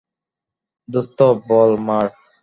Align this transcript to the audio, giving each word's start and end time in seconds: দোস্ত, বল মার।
দোস্ত, 0.89 1.19
বল 1.47 1.71
মার। 1.85 2.07